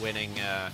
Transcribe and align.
winning 0.00 0.38
uh, 0.40 0.70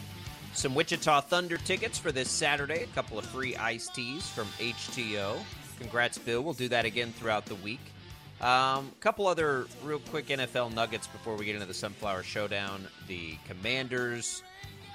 some 0.53 0.75
Wichita 0.75 1.21
Thunder 1.23 1.57
tickets 1.59 1.99
for 1.99 2.13
this 2.13 2.31
Saturday. 2.31 2.83
A 2.83 2.87
couple 2.89 3.19
of 3.19 3.27
free 3.27 3.57
iced 3.57 3.95
teas 3.95 4.29
from 4.29 4.47
HTeaO. 4.59 5.37
Congrats, 5.79 6.19
Bill. 6.19 6.43
We'll 6.43 6.55
do 6.55 6.69
that 6.69 6.85
again 6.85 7.13
throughout 7.13 7.45
the 7.47 7.57
week. 7.57 7.81
A 8.41 8.49
um, 8.49 8.93
couple 9.01 9.27
other 9.27 9.67
real 9.83 9.99
quick 9.99 10.27
NFL 10.27 10.75
nuggets 10.75 11.07
before 11.07 11.37
we 11.37 11.45
get 11.45 11.55
into 11.55 11.67
the 11.67 11.75
Sunflower 11.75 12.23
Showdown. 12.23 12.87
The 13.07 13.37
Commanders, 13.49 14.43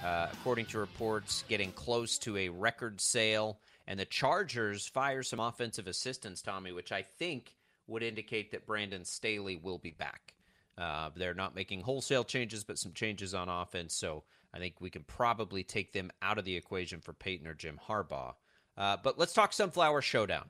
uh, 0.03 0.27
according 0.31 0.67
to 0.67 0.79
reports, 0.79 1.43
getting 1.47 1.71
close 1.71 2.17
to 2.19 2.37
a 2.37 2.49
record 2.49 3.01
sale, 3.01 3.57
and 3.87 3.99
the 3.99 4.05
Chargers 4.05 4.87
fire 4.87 5.23
some 5.23 5.39
offensive 5.39 5.87
assistants, 5.87 6.41
Tommy, 6.41 6.71
which 6.71 6.91
I 6.91 7.01
think 7.01 7.53
would 7.87 8.03
indicate 8.03 8.51
that 8.51 8.65
Brandon 8.65 9.03
Staley 9.05 9.55
will 9.55 9.79
be 9.79 9.91
back. 9.91 10.33
Uh, 10.77 11.09
they're 11.15 11.33
not 11.33 11.55
making 11.55 11.81
wholesale 11.81 12.23
changes, 12.23 12.63
but 12.63 12.79
some 12.79 12.93
changes 12.93 13.33
on 13.33 13.49
offense. 13.49 13.93
So 13.93 14.23
I 14.53 14.59
think 14.59 14.75
we 14.79 14.89
can 14.89 15.03
probably 15.03 15.63
take 15.63 15.93
them 15.93 16.11
out 16.21 16.37
of 16.37 16.45
the 16.45 16.55
equation 16.55 17.01
for 17.01 17.13
Payton 17.13 17.47
or 17.47 17.53
Jim 17.53 17.79
Harbaugh. 17.87 18.33
Uh, 18.77 18.97
but 19.03 19.19
let's 19.19 19.33
talk 19.33 19.53
Sunflower 19.53 20.01
Showdown. 20.01 20.49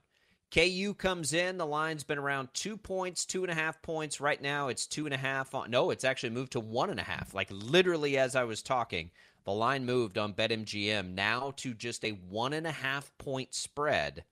KU 0.53 0.93
comes 0.97 1.33
in. 1.33 1.57
The 1.57 1.65
line's 1.65 2.03
been 2.03 2.17
around 2.17 2.49
two 2.53 2.75
points, 2.75 3.25
two 3.25 3.43
and 3.43 3.51
a 3.51 3.55
half 3.55 3.81
points. 3.81 4.19
Right 4.19 4.41
now, 4.41 4.67
it's 4.67 4.85
two 4.85 5.05
and 5.05 5.13
a 5.13 5.17
half. 5.17 5.55
On, 5.55 5.71
no, 5.71 5.91
it's 5.91 6.03
actually 6.03 6.31
moved 6.31 6.51
to 6.53 6.59
one 6.59 6.89
and 6.89 6.99
a 6.99 7.03
half. 7.03 7.33
Like 7.33 7.47
literally, 7.51 8.17
as 8.17 8.35
I 8.35 8.43
was 8.43 8.61
talking, 8.61 9.11
the 9.45 9.53
line 9.53 9.85
moved 9.85 10.17
on 10.17 10.33
BetMGM 10.33 11.13
now 11.13 11.53
to 11.57 11.73
just 11.73 12.03
a 12.03 12.11
one 12.11 12.53
and 12.53 12.67
a 12.67 12.71
half 12.71 13.11
point 13.17 13.53
spread. 13.53 14.25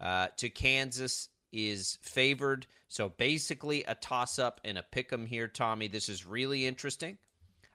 Uh, 0.00 0.28
to 0.38 0.48
Kansas 0.48 1.28
is 1.52 1.98
favored. 2.02 2.66
So 2.88 3.08
basically, 3.08 3.84
a 3.84 3.94
toss 3.94 4.38
up 4.38 4.60
and 4.64 4.78
a 4.78 4.82
pick 4.82 5.12
'em 5.12 5.26
here, 5.26 5.48
Tommy. 5.48 5.88
This 5.88 6.08
is 6.08 6.26
really 6.26 6.66
interesting. 6.66 7.18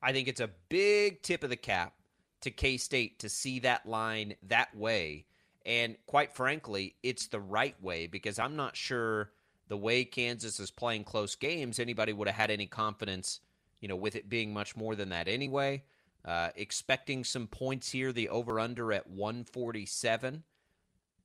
I 0.01 0.11
think 0.11 0.27
it's 0.27 0.41
a 0.41 0.51
big 0.69 1.21
tip 1.21 1.43
of 1.43 1.49
the 1.49 1.55
cap 1.55 1.95
to 2.41 2.51
K 2.51 2.77
State 2.77 3.19
to 3.19 3.29
see 3.29 3.59
that 3.59 3.85
line 3.85 4.35
that 4.43 4.75
way. 4.75 5.25
And 5.65 5.97
quite 6.05 6.33
frankly, 6.33 6.95
it's 7.01 7.27
the 7.27 7.39
right 7.39 7.81
way 7.81 8.05
because 8.07 8.37
I'm 8.37 8.55
not 8.55 8.77
sure 8.77 9.31
the 9.67 9.77
way 9.77 10.05
Kansas 10.05 10.59
is 10.59 10.69
playing 10.69 11.05
close 11.05 11.35
games, 11.35 11.79
anybody 11.79 12.13
would 12.13 12.27
have 12.27 12.37
had 12.37 12.51
any 12.51 12.67
confidence, 12.67 13.39
you 13.79 13.87
know, 13.87 13.95
with 13.95 14.15
it 14.15 14.29
being 14.29 14.53
much 14.53 14.75
more 14.75 14.95
than 14.95 15.09
that 15.09 15.27
anyway. 15.27 15.83
Uh, 16.23 16.49
expecting 16.55 17.23
some 17.23 17.47
points 17.47 17.91
here, 17.91 18.11
the 18.11 18.29
over 18.29 18.59
under 18.59 18.91
at 18.93 19.07
147. 19.09 20.43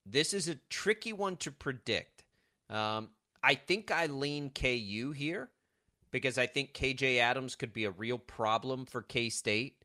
This 0.05 0.35
is 0.35 0.49
a 0.49 0.57
tricky 0.69 1.13
one 1.13 1.37
to 1.39 1.51
predict. 1.51 2.20
Um, 2.71 3.09
I 3.43 3.55
think 3.55 3.91
I 3.91 4.07
lean 4.07 4.51
KU 4.51 5.13
here 5.13 5.51
because 6.11 6.39
I 6.39 6.47
think 6.47 6.73
KJ 6.73 7.19
Adams 7.19 7.57
could 7.57 7.73
be 7.73 7.85
a 7.85 7.91
real 7.91 8.19
problem 8.19 8.87
for 8.87 9.03
K 9.03 9.29
State. 9.29 9.85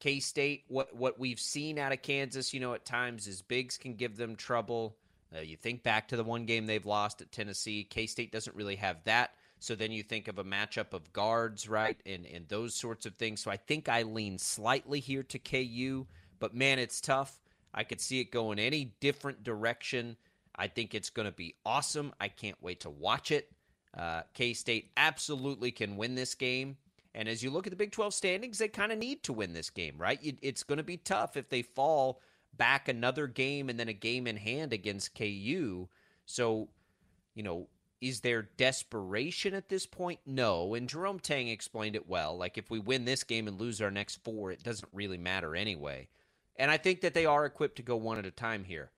K 0.00 0.20
State, 0.20 0.64
what 0.68 0.94
what 0.94 1.18
we've 1.18 1.40
seen 1.40 1.78
out 1.78 1.92
of 1.92 2.02
Kansas, 2.02 2.52
you 2.52 2.60
know, 2.60 2.74
at 2.74 2.84
times 2.84 3.26
is 3.26 3.42
bigs 3.42 3.76
can 3.76 3.94
give 3.94 4.16
them 4.16 4.36
trouble. 4.36 4.96
Uh, 5.34 5.40
you 5.40 5.56
think 5.56 5.82
back 5.82 6.08
to 6.08 6.16
the 6.16 6.24
one 6.24 6.44
game 6.44 6.66
they've 6.66 6.86
lost 6.86 7.20
at 7.20 7.32
Tennessee. 7.32 7.84
K 7.84 8.06
State 8.06 8.32
doesn't 8.32 8.56
really 8.56 8.76
have 8.76 9.02
that. 9.04 9.30
So 9.60 9.74
then 9.74 9.92
you 9.92 10.02
think 10.02 10.28
of 10.28 10.38
a 10.38 10.44
matchup 10.44 10.92
of 10.92 11.12
guards, 11.12 11.68
right, 11.68 11.98
and 12.04 12.26
and 12.26 12.46
those 12.48 12.74
sorts 12.74 13.06
of 13.06 13.14
things. 13.14 13.40
So 13.40 13.50
I 13.50 13.56
think 13.56 13.88
I 13.88 14.02
lean 14.02 14.38
slightly 14.38 15.00
here 15.00 15.22
to 15.22 15.38
KU, 15.38 16.06
but 16.38 16.54
man, 16.54 16.78
it's 16.78 17.00
tough. 17.00 17.40
I 17.72 17.82
could 17.82 18.00
see 18.00 18.20
it 18.20 18.30
going 18.30 18.58
any 18.58 18.92
different 19.00 19.42
direction. 19.42 20.16
I 20.56 20.68
think 20.68 20.94
it's 20.94 21.10
going 21.10 21.26
to 21.26 21.32
be 21.32 21.54
awesome. 21.64 22.12
I 22.20 22.28
can't 22.28 22.60
wait 22.60 22.80
to 22.80 22.90
watch 22.90 23.30
it. 23.30 23.50
Uh, 23.96 24.22
K 24.34 24.54
State 24.54 24.90
absolutely 24.96 25.70
can 25.70 25.96
win 25.96 26.14
this 26.14 26.34
game. 26.34 26.76
And 27.14 27.28
as 27.28 27.42
you 27.42 27.50
look 27.50 27.66
at 27.66 27.70
the 27.70 27.76
Big 27.76 27.92
12 27.92 28.12
standings, 28.12 28.58
they 28.58 28.68
kind 28.68 28.90
of 28.90 28.98
need 28.98 29.22
to 29.24 29.32
win 29.32 29.52
this 29.52 29.70
game, 29.70 29.94
right? 29.98 30.18
It's 30.42 30.64
going 30.64 30.78
to 30.78 30.84
be 30.84 30.96
tough 30.96 31.36
if 31.36 31.48
they 31.48 31.62
fall 31.62 32.20
back 32.56 32.88
another 32.88 33.26
game 33.26 33.68
and 33.68 33.78
then 33.78 33.88
a 33.88 33.92
game 33.92 34.26
in 34.26 34.36
hand 34.36 34.72
against 34.72 35.14
KU. 35.14 35.88
So, 36.26 36.68
you 37.34 37.44
know, 37.44 37.68
is 38.00 38.20
there 38.20 38.50
desperation 38.56 39.54
at 39.54 39.68
this 39.68 39.86
point? 39.86 40.20
No. 40.26 40.74
And 40.74 40.88
Jerome 40.88 41.20
Tang 41.20 41.48
explained 41.48 41.94
it 41.94 42.08
well. 42.08 42.36
Like, 42.36 42.58
if 42.58 42.68
we 42.68 42.80
win 42.80 43.04
this 43.04 43.22
game 43.22 43.46
and 43.46 43.60
lose 43.60 43.80
our 43.80 43.90
next 43.90 44.16
four, 44.24 44.50
it 44.50 44.62
doesn't 44.62 44.92
really 44.92 45.18
matter 45.18 45.54
anyway. 45.54 46.08
And 46.56 46.70
I 46.70 46.76
think 46.76 47.00
that 47.00 47.14
they 47.14 47.26
are 47.26 47.46
equipped 47.46 47.76
to 47.76 47.82
go 47.82 47.96
one 47.96 48.18
at 48.18 48.26
a 48.26 48.30
time 48.30 48.64
here. 48.64 48.90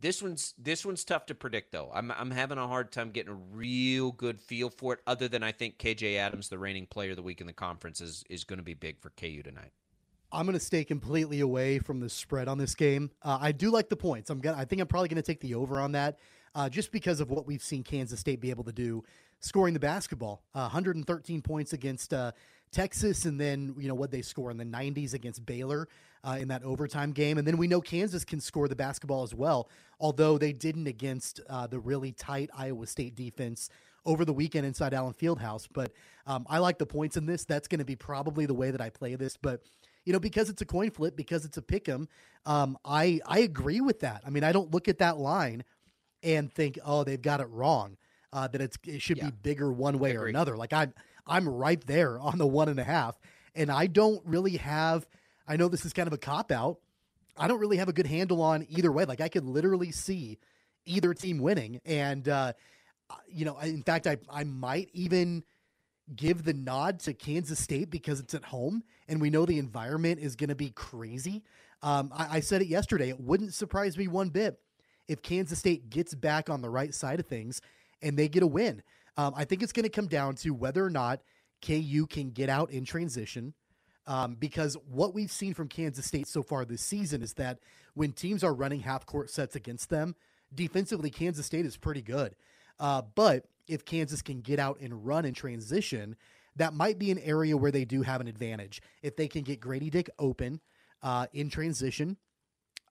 This 0.00 0.22
one's 0.22 0.54
this 0.56 0.86
one's 0.86 1.02
tough 1.04 1.26
to 1.26 1.34
predict 1.34 1.72
though. 1.72 1.90
I'm 1.92 2.12
I'm 2.12 2.30
having 2.30 2.58
a 2.58 2.68
hard 2.68 2.92
time 2.92 3.10
getting 3.10 3.32
a 3.32 3.36
real 3.52 4.12
good 4.12 4.40
feel 4.40 4.70
for 4.70 4.94
it. 4.94 5.00
Other 5.06 5.26
than 5.26 5.42
I 5.42 5.52
think 5.52 5.78
KJ 5.78 6.16
Adams, 6.16 6.48
the 6.48 6.58
reigning 6.58 6.86
player 6.86 7.10
of 7.10 7.16
the 7.16 7.22
week 7.22 7.40
in 7.40 7.46
the 7.46 7.52
conference, 7.52 8.00
is 8.00 8.24
is 8.30 8.44
going 8.44 8.58
to 8.58 8.64
be 8.64 8.74
big 8.74 9.00
for 9.00 9.10
KU 9.10 9.42
tonight. 9.42 9.72
I'm 10.30 10.44
going 10.46 10.58
to 10.58 10.64
stay 10.64 10.84
completely 10.84 11.40
away 11.40 11.78
from 11.78 12.00
the 12.00 12.10
spread 12.10 12.48
on 12.48 12.58
this 12.58 12.74
game. 12.74 13.10
Uh, 13.22 13.38
I 13.40 13.52
do 13.52 13.70
like 13.70 13.88
the 13.88 13.96
points. 13.96 14.30
I'm 14.30 14.40
gonna. 14.40 14.56
I 14.56 14.64
think 14.64 14.80
I'm 14.80 14.86
probably 14.86 15.08
going 15.08 15.16
to 15.16 15.26
take 15.26 15.40
the 15.40 15.54
over 15.54 15.80
on 15.80 15.92
that, 15.92 16.18
uh, 16.54 16.68
just 16.68 16.92
because 16.92 17.20
of 17.20 17.30
what 17.30 17.46
we've 17.46 17.62
seen 17.62 17.82
Kansas 17.82 18.20
State 18.20 18.40
be 18.40 18.50
able 18.50 18.64
to 18.64 18.72
do, 18.72 19.02
scoring 19.40 19.74
the 19.74 19.80
basketball. 19.80 20.42
Uh, 20.54 20.60
113 20.60 21.42
points 21.42 21.72
against 21.72 22.12
uh, 22.12 22.32
Texas, 22.70 23.24
and 23.24 23.40
then 23.40 23.74
you 23.78 23.88
know 23.88 23.94
what 23.94 24.10
they 24.10 24.22
score 24.22 24.50
in 24.50 24.56
the 24.56 24.64
90s 24.64 25.14
against 25.14 25.44
Baylor 25.44 25.88
uh, 26.24 26.36
in 26.40 26.48
that 26.48 26.62
overtime 26.62 27.12
game, 27.12 27.38
and 27.38 27.46
then 27.46 27.56
we 27.56 27.68
know 27.68 27.80
Kansas 27.80 28.24
can 28.24 28.40
score 28.40 28.68
the 28.68 28.76
basketball 28.76 29.22
as 29.22 29.34
well. 29.34 29.68
Although 30.00 30.38
they 30.38 30.52
didn't 30.52 30.86
against 30.86 31.40
uh, 31.48 31.66
the 31.66 31.78
really 31.78 32.12
tight 32.12 32.50
Iowa 32.56 32.86
State 32.86 33.14
defense 33.16 33.68
over 34.04 34.24
the 34.24 34.32
weekend 34.32 34.66
inside 34.66 34.94
Allen 34.94 35.12
Fieldhouse. 35.12 35.68
But 35.72 35.92
um, 36.26 36.46
I 36.48 36.58
like 36.58 36.78
the 36.78 36.86
points 36.86 37.16
in 37.16 37.26
this. 37.26 37.44
That's 37.44 37.68
going 37.68 37.80
to 37.80 37.84
be 37.84 37.96
probably 37.96 38.46
the 38.46 38.54
way 38.54 38.70
that 38.70 38.80
I 38.80 38.90
play 38.90 39.14
this. 39.14 39.36
But 39.36 39.62
you 40.04 40.12
know, 40.12 40.20
because 40.20 40.48
it's 40.48 40.62
a 40.62 40.66
coin 40.66 40.90
flip, 40.90 41.16
because 41.16 41.44
it's 41.44 41.58
a 41.58 41.62
pick 41.62 41.88
'em, 41.88 42.08
um, 42.46 42.78
I 42.84 43.20
I 43.26 43.40
agree 43.40 43.80
with 43.80 44.00
that. 44.00 44.22
I 44.26 44.30
mean, 44.30 44.44
I 44.44 44.52
don't 44.52 44.72
look 44.72 44.88
at 44.88 44.98
that 44.98 45.18
line 45.18 45.64
and 46.22 46.52
think, 46.52 46.78
oh, 46.84 47.04
they've 47.04 47.20
got 47.20 47.40
it 47.40 47.48
wrong. 47.50 47.96
Uh, 48.32 48.46
that 48.48 48.60
it's 48.60 48.76
it 48.86 49.00
should 49.00 49.18
yeah. 49.18 49.26
be 49.26 49.30
bigger 49.42 49.72
one 49.72 49.98
way 49.98 50.16
or 50.16 50.26
another. 50.26 50.56
Like 50.56 50.72
I'm 50.72 50.92
I'm 51.28 51.48
right 51.48 51.84
there 51.86 52.18
on 52.18 52.38
the 52.38 52.46
one 52.46 52.68
and 52.68 52.78
a 52.78 52.84
half, 52.84 53.18
and 53.54 53.70
I 53.70 53.86
don't 53.86 54.24
really 54.24 54.56
have. 54.56 55.06
I 55.46 55.56
know 55.56 55.68
this 55.68 55.84
is 55.84 55.92
kind 55.92 56.06
of 56.06 56.12
a 56.12 56.18
cop 56.18 56.50
out. 56.50 56.78
I 57.36 57.48
don't 57.48 57.60
really 57.60 57.76
have 57.76 57.88
a 57.88 57.92
good 57.92 58.06
handle 58.06 58.42
on 58.42 58.66
either 58.68 58.90
way. 58.90 59.04
Like 59.04 59.20
I 59.20 59.28
could 59.28 59.44
literally 59.44 59.92
see 59.92 60.38
either 60.84 61.14
team 61.14 61.38
winning, 61.38 61.80
and 61.84 62.28
uh, 62.28 62.52
you 63.28 63.44
know, 63.44 63.58
in 63.58 63.82
fact, 63.82 64.06
I 64.06 64.18
I 64.30 64.44
might 64.44 64.90
even 64.92 65.44
give 66.14 66.44
the 66.44 66.54
nod 66.54 67.00
to 67.00 67.12
Kansas 67.12 67.58
State 67.58 67.90
because 67.90 68.20
it's 68.20 68.34
at 68.34 68.44
home, 68.44 68.82
and 69.08 69.20
we 69.20 69.30
know 69.30 69.44
the 69.44 69.58
environment 69.58 70.20
is 70.20 70.36
going 70.36 70.48
to 70.48 70.54
be 70.54 70.70
crazy. 70.70 71.42
Um, 71.82 72.10
I, 72.14 72.36
I 72.36 72.40
said 72.40 72.62
it 72.62 72.68
yesterday. 72.68 73.10
It 73.10 73.20
wouldn't 73.20 73.54
surprise 73.54 73.96
me 73.96 74.08
one 74.08 74.30
bit 74.30 74.58
if 75.06 75.22
Kansas 75.22 75.58
State 75.58 75.90
gets 75.90 76.14
back 76.14 76.50
on 76.50 76.62
the 76.62 76.70
right 76.70 76.94
side 76.94 77.20
of 77.20 77.26
things 77.26 77.60
and 78.02 78.16
they 78.16 78.28
get 78.28 78.42
a 78.42 78.46
win. 78.46 78.82
Um, 79.18 79.34
I 79.36 79.44
think 79.44 79.62
it's 79.62 79.72
going 79.72 79.84
to 79.84 79.90
come 79.90 80.06
down 80.06 80.36
to 80.36 80.50
whether 80.54 80.82
or 80.82 80.90
not 80.90 81.20
KU 81.60 82.06
can 82.08 82.30
get 82.30 82.48
out 82.48 82.70
in 82.70 82.84
transition. 82.84 83.52
Um, 84.06 84.36
because 84.36 84.74
what 84.88 85.12
we've 85.12 85.30
seen 85.30 85.52
from 85.52 85.68
Kansas 85.68 86.06
State 86.06 86.26
so 86.28 86.42
far 86.42 86.64
this 86.64 86.80
season 86.80 87.20
is 87.20 87.34
that 87.34 87.58
when 87.92 88.12
teams 88.12 88.42
are 88.42 88.54
running 88.54 88.80
half 88.80 89.04
court 89.04 89.28
sets 89.28 89.54
against 89.54 89.90
them, 89.90 90.14
defensively, 90.54 91.10
Kansas 91.10 91.44
State 91.44 91.66
is 91.66 91.76
pretty 91.76 92.00
good. 92.00 92.34
Uh, 92.80 93.02
but 93.14 93.44
if 93.66 93.84
Kansas 93.84 94.22
can 94.22 94.40
get 94.40 94.58
out 94.58 94.80
and 94.80 95.04
run 95.04 95.26
in 95.26 95.34
transition, 95.34 96.16
that 96.56 96.72
might 96.72 96.98
be 96.98 97.10
an 97.10 97.18
area 97.18 97.56
where 97.56 97.70
they 97.70 97.84
do 97.84 98.00
have 98.00 98.22
an 98.22 98.28
advantage. 98.28 98.80
If 99.02 99.16
they 99.16 99.28
can 99.28 99.42
get 99.42 99.60
Grady 99.60 99.90
Dick 99.90 100.08
open 100.18 100.60
uh, 101.02 101.26
in 101.34 101.50
transition, 101.50 102.16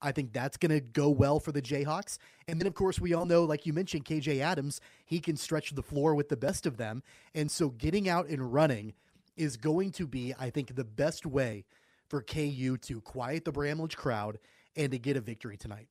I 0.01 0.11
think 0.11 0.33
that's 0.33 0.57
going 0.57 0.71
to 0.71 0.79
go 0.79 1.09
well 1.09 1.39
for 1.39 1.51
the 1.51 1.61
Jayhawks. 1.61 2.17
And 2.47 2.59
then, 2.59 2.67
of 2.67 2.73
course, 2.73 2.99
we 2.99 3.13
all 3.13 3.25
know, 3.25 3.44
like 3.44 3.65
you 3.65 3.73
mentioned, 3.73 4.05
KJ 4.05 4.39
Adams, 4.39 4.81
he 5.05 5.19
can 5.19 5.35
stretch 5.35 5.71
the 5.71 5.83
floor 5.83 6.15
with 6.15 6.29
the 6.29 6.38
best 6.38 6.65
of 6.65 6.77
them. 6.77 7.03
And 7.35 7.49
so 7.49 7.69
getting 7.69 8.07
out 8.09 8.27
and 8.27 8.53
running 8.53 8.94
is 9.35 9.57
going 9.57 9.91
to 9.91 10.07
be, 10.07 10.33
I 10.39 10.49
think, 10.49 10.75
the 10.75 10.83
best 10.83 11.25
way 11.25 11.65
for 12.09 12.21
KU 12.21 12.77
to 12.77 13.01
quiet 13.01 13.45
the 13.45 13.51
Bramlage 13.51 13.95
crowd 13.95 14.39
and 14.75 14.91
to 14.91 14.99
get 14.99 15.17
a 15.17 15.21
victory 15.21 15.57
tonight. 15.57 15.88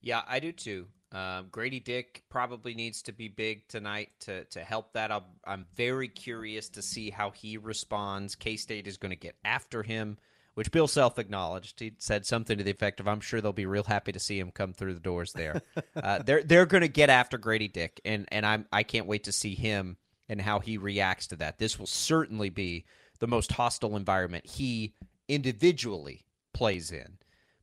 Yeah, 0.00 0.22
I 0.28 0.38
do 0.40 0.52
too. 0.52 0.86
Um, 1.12 1.46
Grady 1.52 1.78
Dick 1.78 2.24
probably 2.28 2.74
needs 2.74 3.00
to 3.02 3.12
be 3.12 3.28
big 3.28 3.66
tonight 3.68 4.10
to 4.20 4.44
to 4.46 4.60
help 4.64 4.92
that. 4.94 5.12
i 5.12 5.20
am 5.46 5.64
very 5.76 6.08
curious 6.08 6.68
to 6.70 6.82
see 6.82 7.08
how 7.08 7.30
he 7.30 7.56
responds. 7.56 8.34
K 8.34 8.56
State 8.56 8.88
is 8.88 8.96
going 8.96 9.10
to 9.10 9.16
get 9.16 9.36
after 9.44 9.82
him, 9.82 10.18
which 10.54 10.70
Bill 10.70 10.88
Self 10.88 11.18
acknowledged. 11.18 11.80
He 11.80 11.92
said 11.98 12.26
something 12.26 12.58
to 12.58 12.64
the 12.64 12.70
effect 12.70 13.00
of, 13.00 13.08
"I'm 13.08 13.20
sure 13.20 13.40
they'll 13.40 13.52
be 13.52 13.66
real 13.66 13.84
happy 13.84 14.12
to 14.12 14.18
see 14.18 14.38
him 14.38 14.50
come 14.50 14.72
through 14.72 14.94
the 14.94 15.00
doors 15.00 15.32
there." 15.32 15.62
uh, 15.96 16.22
they're 16.22 16.42
they're 16.42 16.66
going 16.66 16.82
to 16.82 16.88
get 16.88 17.10
after 17.10 17.38
Grady 17.38 17.68
Dick, 17.68 18.00
and 18.04 18.26
and 18.30 18.46
I'm 18.46 18.66
I 18.72 18.82
can't 18.82 19.06
wait 19.06 19.24
to 19.24 19.32
see 19.32 19.54
him 19.54 19.96
and 20.28 20.40
how 20.40 20.60
he 20.60 20.78
reacts 20.78 21.26
to 21.28 21.36
that. 21.36 21.58
This 21.58 21.78
will 21.78 21.86
certainly 21.86 22.50
be 22.50 22.84
the 23.18 23.26
most 23.26 23.52
hostile 23.52 23.96
environment 23.96 24.46
he 24.46 24.94
individually 25.28 26.24
plays 26.52 26.92
in, 26.92 27.18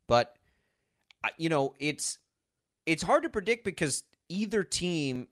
but 0.08 0.36
you 1.38 1.50
know 1.50 1.76
it's 1.80 2.18
it's 2.86 3.04
hard 3.04 3.24
to 3.24 3.30
predict 3.30 3.64
because 3.64 4.04
either 4.30 4.64
team 4.64 5.28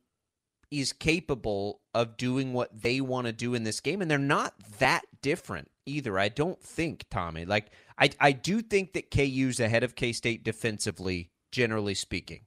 is 0.71 0.93
capable 0.93 1.81
of 1.93 2.17
doing 2.17 2.53
what 2.53 2.81
they 2.81 3.01
want 3.01 3.27
to 3.27 3.33
do 3.33 3.55
in 3.55 3.63
this 3.63 3.79
game 3.79 4.01
and 4.01 4.09
they're 4.09 4.17
not 4.17 4.53
that 4.79 5.03
different 5.21 5.69
either 5.85 6.19
i 6.19 6.29
don't 6.29 6.61
think 6.61 7.05
tommy. 7.09 7.45
Like 7.45 7.71
i, 7.97 8.09
I 8.19 8.31
do 8.31 8.61
think 8.61 8.93
that 8.93 9.11
ku's 9.11 9.59
ahead 9.59 9.83
of 9.83 9.95
k-state 9.95 10.43
defensively 10.43 11.31
generally 11.51 11.95
speaking. 11.95 12.41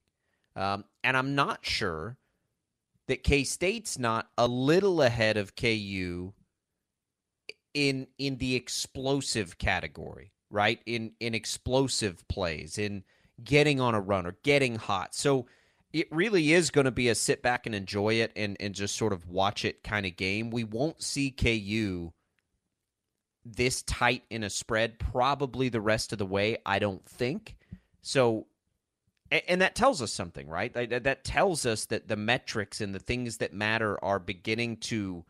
Um, 0.54 0.84
and 1.02 1.16
i'm 1.16 1.34
not 1.34 1.64
sure 1.64 2.18
that 3.08 3.24
k-state's 3.24 3.98
not 3.98 4.28
a 4.38 4.46
little 4.46 5.02
ahead 5.02 5.36
of 5.36 5.56
ku 5.56 6.32
in 7.74 8.06
in 8.18 8.36
the 8.36 8.54
explosive 8.54 9.58
category 9.58 10.32
right? 10.52 10.80
In 10.86 11.12
in 11.18 11.34
explosive 11.34 12.28
plays 12.28 12.78
in 12.78 13.02
getting 13.42 13.80
on 13.80 13.94
a 13.96 14.00
run 14.00 14.26
or 14.26 14.36
getting 14.44 14.76
hot. 14.76 15.14
So 15.14 15.46
it 15.92 16.08
really 16.10 16.52
is 16.52 16.70
going 16.70 16.86
to 16.86 16.90
be 16.90 17.08
a 17.08 17.14
sit 17.14 17.42
back 17.42 17.66
and 17.66 17.74
enjoy 17.74 18.14
it 18.14 18.32
and, 18.34 18.56
and 18.60 18.74
just 18.74 18.96
sort 18.96 19.12
of 19.12 19.28
watch 19.28 19.64
it 19.64 19.82
kind 19.82 20.06
of 20.06 20.16
game. 20.16 20.50
We 20.50 20.64
won't 20.64 21.02
see 21.02 21.30
KU 21.30 22.12
this 23.44 23.82
tight 23.82 24.22
in 24.30 24.44
a 24.44 24.50
spread 24.50 24.98
probably 24.98 25.68
the 25.68 25.80
rest 25.80 26.12
of 26.12 26.18
the 26.18 26.26
way, 26.26 26.58
I 26.64 26.78
don't 26.78 27.04
think. 27.04 27.56
So 28.00 28.46
and 29.48 29.62
that 29.62 29.74
tells 29.74 30.02
us 30.02 30.12
something, 30.12 30.46
right? 30.46 30.72
That 30.74 31.24
tells 31.24 31.64
us 31.64 31.86
that 31.86 32.06
the 32.06 32.16
metrics 32.16 32.82
and 32.82 32.94
the 32.94 32.98
things 32.98 33.38
that 33.38 33.54
matter 33.54 34.02
are 34.04 34.18
beginning 34.18 34.76
to 34.78 35.24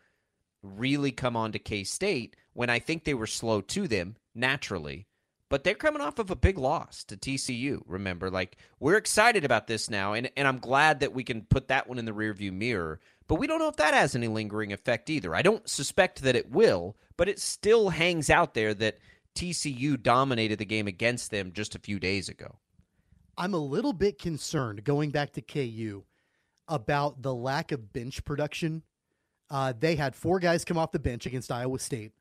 really 0.63 1.13
come 1.13 1.37
on 1.37 1.53
to 1.53 1.61
K 1.61 1.85
State 1.85 2.35
when 2.53 2.69
I 2.69 2.81
think 2.81 3.05
they 3.05 3.15
were 3.15 3.29
slow 3.29 3.61
to 3.61 3.87
them 3.87 4.17
naturally 4.35 5.07
but 5.53 5.65
they're 5.65 5.75
coming 5.75 6.01
off 6.01 6.19
of 6.19 6.31
a 6.31 6.35
big 6.35 6.57
loss 6.57 7.05
to 7.05 7.15
TCU. 7.15 7.83
Remember, 7.85 8.31
like 8.31 8.57
we're 8.81 8.97
excited 8.97 9.45
about 9.45 9.67
this 9.67 9.91
now, 9.91 10.15
and 10.15 10.31
and 10.35 10.49
I'm 10.49 10.59
glad 10.59 11.01
that 11.01 11.13
we 11.13 11.25
can 11.25 11.43
put 11.43 11.69
that 11.69 11.87
one 11.87 11.99
in 11.99 12.07
the 12.07 12.13
rearview 12.13 12.51
mirror. 12.51 13.01
But 13.29 13.35
we 13.35 13.47
don't 13.47 13.59
know 13.59 13.69
if 13.69 13.77
that 13.77 13.93
has 13.93 14.17
any 14.17 14.29
lingering 14.29 14.73
effect 14.73 15.11
either. 15.11 15.35
I 15.35 15.43
don't 15.43 15.69
suspect 15.69 16.23
that 16.23 16.37
it 16.37 16.51
will, 16.51 16.97
but 17.19 17.29
it 17.29 17.39
still 17.39 17.91
hangs 17.91 18.31
out 18.31 18.55
there 18.55 18.73
that 18.73 18.97
TCU 19.35 20.03
dominated 20.03 20.59
the 20.59 20.65
game 20.65 20.87
against 20.87 21.31
them 21.31 21.53
just 21.53 21.75
a 21.75 21.79
few 21.81 22.01
days 22.01 22.31
ago. 22.31 22.57
I'm 23.37 23.53
a 23.53 23.59
little 23.59 23.93
bit 23.93 24.19
concerned 24.19 24.85
going 24.85 25.11
back 25.11 25.35
to 25.35 25.43
KU 25.43 26.05
about 26.67 27.21
the 27.21 27.35
lack 27.35 27.73
of 27.73 27.93
bench 27.93 28.25
production. 28.25 28.85
Uh, 29.51 29.75
they 29.79 29.97
had 29.97 30.17
four 30.17 30.39
guys 30.39 30.65
come 30.65 30.79
off 30.79 30.93
the 30.93 30.99
bench 30.99 31.27
against 31.27 31.53
Iowa 31.53 31.79
State, 31.79 32.13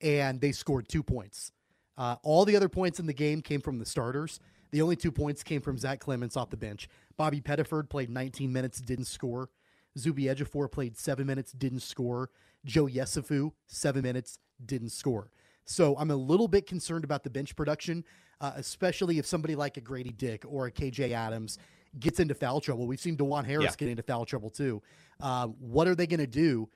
and 0.00 0.40
they 0.40 0.52
scored 0.52 0.88
two 0.88 1.02
points. 1.02 1.50
Uh, 1.98 2.16
all 2.22 2.44
the 2.44 2.56
other 2.56 2.68
points 2.68 3.00
in 3.00 3.06
the 3.06 3.12
game 3.12 3.42
came 3.42 3.60
from 3.60 3.78
the 3.78 3.84
starters. 3.84 4.40
The 4.70 4.80
only 4.80 4.96
two 4.96 5.10
points 5.10 5.42
came 5.42 5.60
from 5.60 5.76
Zach 5.76 5.98
Clemence 5.98 6.36
off 6.36 6.50
the 6.50 6.56
bench. 6.56 6.88
Bobby 7.16 7.40
Pettiford 7.40 7.90
played 7.90 8.08
19 8.08 8.52
minutes, 8.52 8.80
didn't 8.80 9.06
score. 9.06 9.50
Zuby 9.98 10.24
Ejiofor 10.24 10.70
played 10.70 10.96
seven 10.96 11.26
minutes, 11.26 11.52
didn't 11.52 11.80
score. 11.80 12.30
Joe 12.64 12.86
Yesufu, 12.86 13.52
seven 13.66 14.02
minutes, 14.02 14.38
didn't 14.64 14.90
score. 14.90 15.30
So 15.64 15.96
I'm 15.98 16.10
a 16.10 16.16
little 16.16 16.48
bit 16.48 16.66
concerned 16.66 17.04
about 17.04 17.24
the 17.24 17.30
bench 17.30 17.56
production, 17.56 18.04
uh, 18.40 18.52
especially 18.56 19.18
if 19.18 19.26
somebody 19.26 19.56
like 19.56 19.76
a 19.76 19.80
Grady 19.80 20.12
Dick 20.12 20.44
or 20.46 20.66
a 20.66 20.72
KJ 20.72 21.12
Adams 21.12 21.58
gets 21.98 22.20
into 22.20 22.34
foul 22.34 22.60
trouble. 22.60 22.86
We've 22.86 23.00
seen 23.00 23.16
Dajuan 23.16 23.44
Harris 23.44 23.64
yeah. 23.64 23.74
get 23.76 23.88
into 23.88 24.02
foul 24.02 24.24
trouble 24.24 24.50
too. 24.50 24.82
Uh, 25.20 25.46
what 25.46 25.88
are 25.88 25.94
they 25.94 26.06
going 26.06 26.20
to 26.20 26.26
do? 26.26 26.68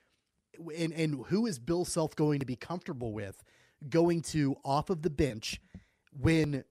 And, 0.77 0.93
and 0.93 1.25
who 1.27 1.45
is 1.47 1.59
Bill 1.59 1.85
Self 1.85 2.15
going 2.15 2.39
to 2.39 2.45
be 2.45 2.55
comfortable 2.55 3.13
with 3.13 3.43
going 3.89 4.21
to 4.21 4.55
off 4.63 4.89
of 4.89 5.01
the 5.01 5.09
bench 5.09 5.61
when 6.19 6.63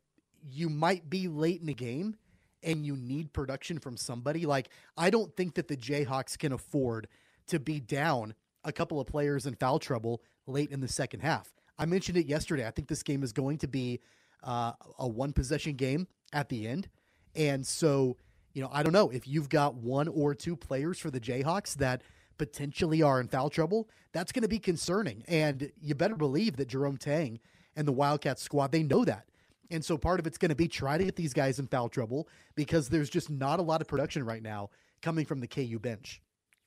you 0.43 0.69
might 0.69 1.09
be 1.09 1.29
late 1.29 1.61
in 1.61 1.67
the 1.67 1.75
game 1.75 2.17
and 2.63 2.87
you 2.87 2.97
need 2.97 3.33
production 3.33 3.79
from 3.79 3.97
somebody. 3.97 4.47
Like, 4.47 4.69
I 4.97 5.11
don't 5.11 5.35
think 5.37 5.55
that 5.55 5.69
the 5.69 5.77
Jayhawks 5.77 6.39
can 6.39 6.53
afford 6.53 7.09
to 7.49 7.59
be 7.59 7.81
down 7.81 8.35
a 8.65 8.73
couple 8.73 9.01
of 9.01 9.07
players 9.07 9.47
in 9.47 9.55
foul 9.55 9.79
trouble 9.79 10.23
late 10.47 10.71
in 10.71 10.81
the 10.81 10.89
second 10.89 11.21
half. 11.21 11.53
I 11.79 11.87
mentioned 11.87 12.19
it 12.19 12.27
yesterday. 12.27 12.67
I 12.67 12.71
think 12.71 12.89
this 12.89 13.03
game 13.03 13.23
is 13.23 13.33
going 13.33 13.59
to 13.59 13.69
be 13.69 14.01
uh, 14.43 14.73
a 14.99 15.09
one 15.09 15.33
possession 15.33 15.75
game 15.75 16.07
at 16.33 16.49
the 16.49 16.69
end. 16.69 16.89
And 17.35 17.67
so, 17.67 18.17
you 18.53 18.63
know, 18.63 18.71
I 18.73 18.83
don't 18.83 18.93
know 18.93 19.11
if 19.11 19.27
you've 19.27 19.49
got 19.49 19.75
one 19.75 20.09
or 20.09 20.35
two 20.35 20.57
players 20.57 20.99
for 20.99 21.11
the 21.11 21.21
Jayhawks 21.21 21.75
that 21.77 22.03
potentially 22.39 23.03
are 23.03 23.21
in 23.21 23.29
foul 23.29 23.51
trouble, 23.51 23.89
that's 24.13 24.33
going 24.33 24.43
to 24.43 24.49
be 24.49 24.59
concerning. 24.59 25.25
And 25.29 25.71
you 25.81 25.95
better 25.95 26.17
believe 26.17 26.57
that 26.57 26.69
Jerome 26.69 26.97
Tang 26.97 27.41
and 27.77 27.87
the 27.87 27.93
Wildcats 27.93 28.43
squad, 28.43 28.73
they 28.73 28.83
know 28.83 29.05
that. 29.05 29.27
And 29.71 29.85
so 29.85 29.97
part 29.97 30.21
of 30.21 30.27
it's 30.27 30.39
going 30.39 30.51
to 30.51 30.55
be 30.55 30.69
try 30.69 30.99
to 30.99 31.05
get 31.05 31.17
these 31.17 31.33
guys 31.33 31.59
in 31.59 31.67
foul 31.67 31.89
trouble 31.89 32.29
because 32.55 32.89
there's 32.89 33.09
just 33.09 33.31
not 33.31 33.59
a 33.59 33.63
lot 33.63 33.81
of 33.81 33.89
production 33.89 34.25
right 34.25 34.43
now 34.43 34.71
coming 35.01 35.25
from 35.25 35.41
the 35.41 35.47
KU 35.47 35.79
bench. 35.79 36.21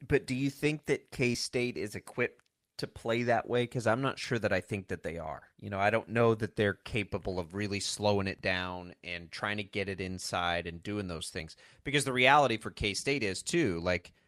But 0.07 0.25
do 0.25 0.33
you 0.33 0.49
think 0.49 0.85
that 0.87 1.11
K 1.11 1.35
State 1.35 1.77
is 1.77 1.95
equipped 1.95 2.41
to 2.77 2.87
play 2.87 3.23
that 3.23 3.47
way? 3.47 3.63
Because 3.63 3.85
I'm 3.85 4.01
not 4.01 4.17
sure 4.17 4.39
that 4.39 4.51
I 4.51 4.59
think 4.59 4.87
that 4.87 5.03
they 5.03 5.17
are. 5.19 5.43
You 5.59 5.69
know, 5.69 5.79
I 5.79 5.91
don't 5.91 6.09
know 6.09 6.33
that 6.35 6.55
they're 6.55 6.73
capable 6.73 7.39
of 7.39 7.53
really 7.53 7.79
slowing 7.79 8.27
it 8.27 8.41
down 8.41 8.95
and 9.03 9.31
trying 9.31 9.57
to 9.57 9.63
get 9.63 9.87
it 9.87 10.01
inside 10.01 10.65
and 10.65 10.81
doing 10.81 11.07
those 11.07 11.29
things. 11.29 11.55
Because 11.83 12.05
the 12.05 12.13
reality 12.13 12.57
for 12.57 12.71
K 12.71 12.93
State 12.95 13.23
is, 13.23 13.43
too, 13.43 13.79
like– 13.81 14.11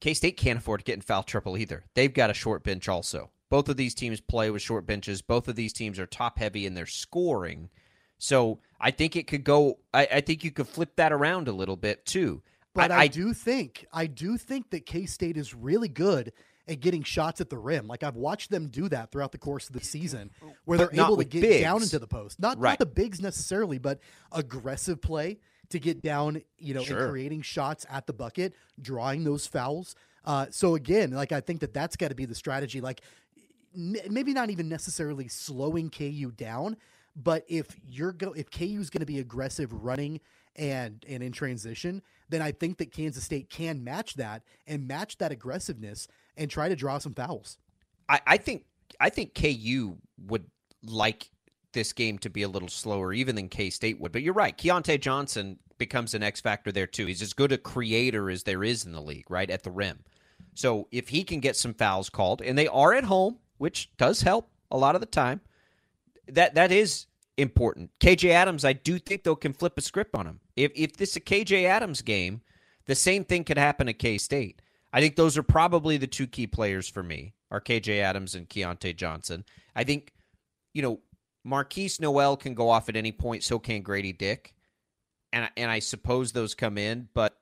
K 0.00 0.14
State 0.14 0.36
can't 0.36 0.58
afford 0.58 0.80
to 0.80 0.84
get 0.84 0.94
in 0.94 1.00
foul 1.00 1.22
trouble 1.22 1.56
either. 1.56 1.84
They've 1.94 2.12
got 2.12 2.30
a 2.30 2.34
short 2.34 2.62
bench 2.62 2.88
also. 2.88 3.30
Both 3.48 3.68
of 3.68 3.76
these 3.76 3.94
teams 3.94 4.20
play 4.20 4.50
with 4.50 4.62
short 4.62 4.86
benches. 4.86 5.22
Both 5.22 5.48
of 5.48 5.56
these 5.56 5.72
teams 5.72 5.98
are 5.98 6.06
top 6.06 6.38
heavy 6.38 6.66
in 6.66 6.74
their 6.74 6.86
scoring. 6.86 7.70
So 8.18 8.60
I 8.80 8.90
think 8.90 9.16
it 9.16 9.26
could 9.26 9.44
go. 9.44 9.78
I, 9.94 10.08
I 10.14 10.20
think 10.20 10.42
you 10.44 10.50
could 10.50 10.68
flip 10.68 10.96
that 10.96 11.12
around 11.12 11.48
a 11.48 11.52
little 11.52 11.76
bit 11.76 12.04
too. 12.06 12.42
But 12.74 12.90
I, 12.90 12.96
I, 12.96 13.00
I 13.02 13.06
do 13.08 13.32
think 13.32 13.86
I 13.92 14.06
do 14.06 14.36
think 14.36 14.70
that 14.70 14.86
K 14.86 15.06
State 15.06 15.36
is 15.36 15.54
really 15.54 15.88
good 15.88 16.32
at 16.68 16.80
getting 16.80 17.02
shots 17.02 17.40
at 17.40 17.48
the 17.48 17.58
rim. 17.58 17.86
Like 17.86 18.02
I've 18.02 18.16
watched 18.16 18.50
them 18.50 18.68
do 18.68 18.88
that 18.88 19.12
throughout 19.12 19.32
the 19.32 19.38
course 19.38 19.68
of 19.68 19.74
the 19.74 19.84
season, 19.84 20.30
where 20.64 20.78
they're 20.78 20.92
able 20.92 21.16
to 21.16 21.24
get 21.24 21.42
bigs. 21.42 21.62
down 21.62 21.82
into 21.82 21.98
the 21.98 22.06
post. 22.06 22.40
Not 22.40 22.58
right. 22.58 22.72
not 22.72 22.78
the 22.78 22.86
bigs 22.86 23.20
necessarily, 23.20 23.78
but 23.78 24.00
aggressive 24.32 25.00
play 25.00 25.38
to 25.70 25.78
get 25.78 26.02
down, 26.02 26.42
you 26.58 26.74
know, 26.74 26.82
sure. 26.82 26.98
and 26.98 27.10
creating 27.10 27.42
shots 27.42 27.86
at 27.90 28.06
the 28.06 28.12
bucket, 28.12 28.54
drawing 28.80 29.24
those 29.24 29.46
fouls. 29.46 29.94
Uh, 30.24 30.46
so 30.50 30.74
again, 30.74 31.12
like 31.12 31.32
I 31.32 31.40
think 31.40 31.60
that 31.60 31.72
that's 31.72 31.96
got 31.96 32.08
to 32.08 32.14
be 32.14 32.24
the 32.24 32.34
strategy. 32.34 32.80
Like 32.80 33.00
n- 33.74 33.96
maybe 34.10 34.32
not 34.32 34.50
even 34.50 34.68
necessarily 34.68 35.28
slowing 35.28 35.90
KU 35.90 36.32
down, 36.36 36.76
but 37.14 37.44
if 37.48 37.68
you're 37.86 38.12
go 38.12 38.32
if 38.32 38.50
KU 38.50 38.80
is 38.80 38.90
going 38.90 39.00
to 39.00 39.06
be 39.06 39.18
aggressive 39.18 39.72
running 39.72 40.20
and 40.56 41.04
and 41.08 41.22
in 41.22 41.32
transition, 41.32 42.02
then 42.28 42.42
I 42.42 42.52
think 42.52 42.78
that 42.78 42.92
Kansas 42.92 43.24
State 43.24 43.48
can 43.50 43.84
match 43.84 44.14
that 44.14 44.42
and 44.66 44.88
match 44.88 45.18
that 45.18 45.32
aggressiveness 45.32 46.08
and 46.36 46.50
try 46.50 46.68
to 46.68 46.76
draw 46.76 46.98
some 46.98 47.14
fouls. 47.14 47.58
I, 48.08 48.20
I 48.26 48.36
think 48.36 48.64
I 49.00 49.10
think 49.10 49.34
KU 49.34 49.96
would 50.26 50.46
like 50.82 51.30
this 51.76 51.92
game 51.92 52.18
to 52.18 52.28
be 52.28 52.42
a 52.42 52.48
little 52.48 52.68
slower, 52.68 53.12
even 53.12 53.36
than 53.36 53.48
K 53.48 53.70
State 53.70 54.00
would. 54.00 54.10
But 54.10 54.22
you're 54.22 54.34
right. 54.34 54.58
Keyontae 54.58 55.00
Johnson 55.00 55.60
becomes 55.78 56.14
an 56.14 56.24
X 56.24 56.40
factor 56.40 56.72
there, 56.72 56.88
too. 56.88 57.06
He's 57.06 57.22
as 57.22 57.32
good 57.32 57.52
a 57.52 57.58
creator 57.58 58.28
as 58.28 58.42
there 58.42 58.64
is 58.64 58.84
in 58.84 58.92
the 58.92 59.00
league, 59.00 59.30
right? 59.30 59.48
At 59.48 59.62
the 59.62 59.70
rim. 59.70 60.00
So 60.54 60.88
if 60.90 61.08
he 61.08 61.22
can 61.22 61.38
get 61.38 61.54
some 61.54 61.74
fouls 61.74 62.10
called, 62.10 62.42
and 62.42 62.58
they 62.58 62.66
are 62.66 62.94
at 62.94 63.04
home, 63.04 63.38
which 63.58 63.90
does 63.96 64.22
help 64.22 64.50
a 64.70 64.76
lot 64.76 64.96
of 64.96 65.00
the 65.00 65.06
time, 65.06 65.40
that 66.26 66.54
that 66.54 66.72
is 66.72 67.06
important. 67.36 67.90
KJ 68.00 68.30
Adams, 68.30 68.64
I 68.64 68.72
do 68.72 68.98
think 68.98 69.22
though 69.22 69.36
can 69.36 69.52
flip 69.52 69.78
a 69.78 69.82
script 69.82 70.16
on 70.16 70.26
him. 70.26 70.40
If 70.56 70.72
if 70.74 70.96
this 70.96 71.10
is 71.10 71.16
a 71.16 71.20
KJ 71.20 71.64
Adams 71.64 72.02
game, 72.02 72.40
the 72.86 72.94
same 72.94 73.24
thing 73.24 73.44
could 73.44 73.58
happen 73.58 73.88
at 73.88 73.98
K 73.98 74.18
State. 74.18 74.62
I 74.92 75.00
think 75.00 75.16
those 75.16 75.36
are 75.36 75.42
probably 75.42 75.98
the 75.98 76.06
two 76.06 76.26
key 76.26 76.46
players 76.46 76.88
for 76.88 77.02
me 77.02 77.34
are 77.50 77.60
KJ 77.60 78.00
Adams 78.00 78.34
and 78.34 78.48
Keyontae 78.48 78.96
Johnson. 78.96 79.44
I 79.74 79.84
think, 79.84 80.12
you 80.72 80.82
know, 80.82 81.00
Markquis 81.46 82.00
Nowell 82.00 82.36
can 82.36 82.54
go 82.54 82.68
off 82.68 82.88
at 82.88 82.96
any 82.96 83.12
point, 83.12 83.44
so 83.44 83.58
can 83.58 83.82
Grady 83.82 84.12
Dick. 84.12 84.54
And, 85.32 85.48
and 85.56 85.70
I 85.70 85.78
suppose 85.78 86.32
those 86.32 86.54
come 86.54 86.78
in, 86.78 87.08
but 87.14 87.38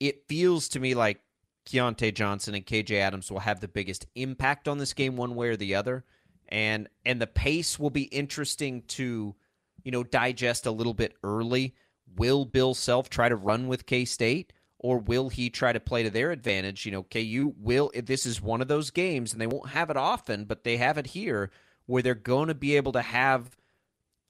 it 0.00 0.26
feels 0.28 0.68
to 0.70 0.80
me 0.80 0.94
like 0.94 1.20
Keyontae 1.66 2.14
Johnson 2.14 2.54
and 2.54 2.66
KJ 2.66 2.96
Adams 2.96 3.30
will 3.30 3.40
have 3.40 3.60
the 3.60 3.68
biggest 3.68 4.06
impact 4.14 4.68
on 4.68 4.78
this 4.78 4.92
game 4.92 5.16
one 5.16 5.34
way 5.34 5.48
or 5.48 5.56
the 5.56 5.74
other. 5.74 6.04
And 6.48 6.88
and 7.06 7.20
the 7.20 7.26
pace 7.26 7.78
will 7.78 7.90
be 7.90 8.02
interesting 8.02 8.82
to, 8.88 9.34
you 9.82 9.90
know, 9.90 10.04
digest 10.04 10.66
a 10.66 10.70
little 10.70 10.92
bit 10.92 11.14
early. 11.22 11.74
Will 12.16 12.44
Bill 12.44 12.74
Self 12.74 13.08
try 13.08 13.28
to 13.28 13.36
run 13.36 13.66
with 13.66 13.86
K 13.86 14.04
State? 14.04 14.52
or 14.84 14.98
will 14.98 15.30
he 15.30 15.48
try 15.48 15.72
to 15.72 15.80
play 15.80 16.02
to 16.02 16.10
their 16.10 16.30
advantage? 16.30 16.84
You 16.84 16.92
know, 16.92 17.04
KU 17.04 17.54
will, 17.58 17.90
this 17.94 18.26
is 18.26 18.42
one 18.42 18.60
of 18.60 18.68
those 18.68 18.90
games, 18.90 19.32
and 19.32 19.40
they 19.40 19.46
won't 19.46 19.70
have 19.70 19.88
it 19.88 19.96
often, 19.96 20.44
but 20.44 20.62
they 20.62 20.76
have 20.76 20.98
it 20.98 21.06
here 21.06 21.50
where 21.86 22.02
they're 22.02 22.14
going 22.14 22.48
to 22.48 22.54
be 22.54 22.76
able 22.76 22.92
to 22.92 23.02
have 23.02 23.56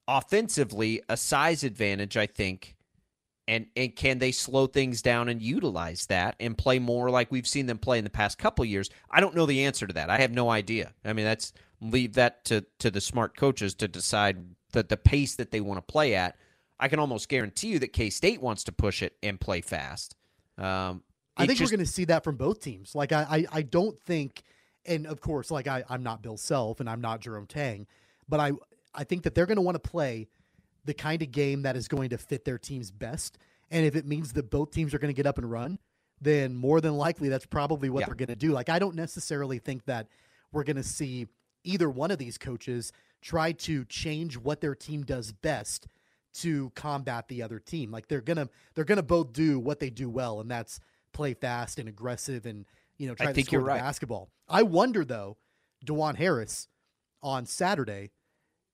offensively 0.07 1.03
a 1.09 1.17
size 1.17 1.65
advantage, 1.65 2.17
I 2.17 2.27
think. 2.27 2.77
And, 3.47 3.67
and 3.77 3.95
can 3.95 4.19
they 4.19 4.33
slow 4.33 4.67
things 4.67 5.03
down 5.03 5.29
and 5.29 5.43
utilize 5.43 6.07
that 6.07 6.35
and 6.41 6.57
play 6.57 6.79
more 6.79 7.11
like 7.11 7.31
we've 7.31 7.47
seen 7.47 7.67
them 7.67 7.77
play 7.77 7.99
in 7.99 8.05
the 8.05 8.11
past 8.11 8.39
couple 8.39 8.65
years? 8.65 8.89
I 9.11 9.21
don't 9.21 9.35
know 9.35 9.45
the 9.45 9.65
answer 9.65 9.87
to 9.87 9.93
that. 9.93 10.09
I 10.09 10.19
have 10.19 10.33
no 10.33 10.49
idea. 10.49 10.95
I 11.05 11.13
mean, 11.13 11.27
that's 11.27 11.53
leave 11.81 12.15
that 12.15 12.45
to 12.47 12.65
to 12.79 12.91
the 12.91 13.03
smart 13.03 13.37
coaches 13.37 13.75
to 13.75 13.89
decide 13.89 14.39
that 14.73 14.89
the 14.89 14.97
pace 14.97 15.35
that 15.35 15.51
they 15.51 15.61
want 15.61 15.77
to 15.77 15.93
play 15.93 16.15
at. 16.15 16.39
I 16.81 16.89
can 16.89 16.99
almost 16.99 17.29
guarantee 17.29 17.69
you 17.69 17.79
that 17.81 17.93
K 17.93 18.09
State 18.09 18.41
wants 18.41 18.65
to 18.65 18.73
push 18.73 19.03
it 19.03 19.15
and 19.23 19.39
play 19.39 19.61
fast. 19.61 20.17
Um, 20.57 21.03
I 21.37 21.47
think 21.47 21.59
just, 21.59 21.71
we're 21.71 21.77
going 21.77 21.87
to 21.87 21.93
see 21.93 22.07
that 22.07 22.25
from 22.25 22.37
both 22.37 22.61
teams. 22.61 22.95
Like 22.95 23.13
I, 23.13 23.27
I, 23.31 23.59
I 23.59 23.63
don't 23.63 24.01
think, 24.01 24.43
and 24.87 25.07
of 25.07 25.21
course, 25.21 25.51
like 25.51 25.67
I, 25.67 25.85
I'm 25.89 26.03
not 26.03 26.23
Bill 26.23 26.37
Self 26.37 26.81
and 26.81 26.89
I'm 26.89 27.01
not 27.01 27.21
Jerome 27.21 27.47
Tang, 27.47 27.87
but 28.29 28.41
I, 28.41 28.53
I 28.95 29.05
think 29.05 29.23
that 29.25 29.35
they're 29.35 29.47
going 29.47 29.57
to 29.57 29.63
want 29.63 29.83
to 29.83 29.91
play 29.91 30.29
the 30.85 30.95
kind 30.95 31.23
of 31.23 31.31
game 31.31 31.63
that 31.63 31.77
is 31.77 31.89
going 31.89 32.11
to 32.11 32.19
fit 32.19 32.45
their 32.45 32.59
teams 32.59 32.91
best. 32.91 33.39
And 33.71 33.87
if 33.87 33.97
it 33.97 34.07
means 34.07 34.33
that 34.35 34.51
both 34.51 34.71
teams 34.71 34.95
are 34.95 34.99
going 34.99 35.13
to 35.13 35.17
get 35.17 35.27
up 35.27 35.39
and 35.39 35.51
run, 35.51 35.79
then 36.21 36.55
more 36.55 36.81
than 36.81 36.97
likely 36.97 37.29
that's 37.29 37.47
probably 37.47 37.91
what 37.91 38.01
yeah. 38.01 38.07
they're 38.07 38.15
going 38.15 38.29
to 38.29 38.37
do. 38.37 38.53
Like 38.53 38.69
I 38.69 38.79
don't 38.79 38.95
necessarily 38.95 39.59
think 39.59 39.85
that 39.87 40.09
we're 40.53 40.65
going 40.65 40.77
to 40.77 40.83
see 40.83 41.27
either 41.65 41.89
one 41.89 42.11
of 42.11 42.19
these 42.19 42.39
coaches 42.39 42.93
try 43.23 43.53
to 43.53 43.85
change 43.87 44.37
what 44.37 44.61
their 44.61 44.75
team 44.75 45.03
does 45.03 45.33
best 45.33 45.87
to 46.35 46.71
combat 46.75 47.29
the 47.29 47.43
other 47.43 47.59
team. 47.59 47.91
Like 47.91 48.09
they're 48.09 48.21
gonna 48.21 48.49
they're 48.75 48.85
gonna 48.85 49.03
both 49.03 49.33
do 49.33 49.59
what 49.59 49.81
they 49.81 49.91
do 49.91 50.11
well, 50.11 50.41
and 50.41 50.51
that's 50.51 50.81
play 51.13 51.33
fast 51.33 51.79
and 51.79 51.89
aggressive 51.89 52.45
and 52.45 52.67
you 52.99 53.09
know 53.09 53.15
try 53.15 53.29
I 53.29 53.33
to 53.33 53.43
score 53.43 53.61
the 53.61 53.65
right. 53.65 53.81
basketball. 53.81 54.31
I 54.49 54.63
wonder 54.63 55.05
though, 55.05 55.37
Dajuan 55.85 56.17
Harris 56.17 56.69
on 57.23 57.47
Saturday 57.47 58.11